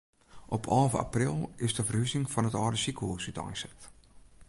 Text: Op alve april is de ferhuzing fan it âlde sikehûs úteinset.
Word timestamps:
Op 0.45 0.67
alve 0.67 0.97
april 0.97 1.51
is 1.55 1.75
de 1.75 1.83
ferhuzing 1.85 2.25
fan 2.33 2.47
it 2.49 2.57
âlde 2.61 2.79
sikehûs 2.83 3.27
úteinset. 3.29 3.79